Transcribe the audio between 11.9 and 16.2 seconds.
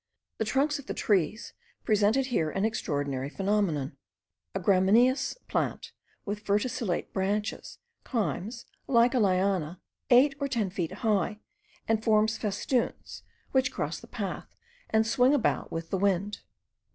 forms festoons, which cross the path, and swing about with the